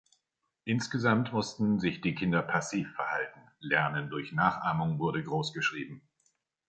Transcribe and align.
Insgesamt 0.63 1.31
mussten 1.31 1.79
sich 1.79 2.01
die 2.01 2.15
Kinder 2.15 2.41
passiv 2.41 2.91
verhalten, 2.95 3.39
Lernen 3.59 4.09
durch 4.09 4.31
Nachahmung 4.31 4.97
wurde 4.97 5.23
großgeschrieben. 5.23 6.01